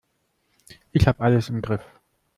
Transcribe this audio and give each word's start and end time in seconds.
Ich 0.93 1.05
habe 1.05 1.21
alles 1.23 1.49
im 1.49 1.61
Griff. 1.61 1.83